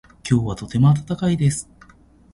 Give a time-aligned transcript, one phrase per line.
[0.27, 1.69] 今日はとても暖かいです。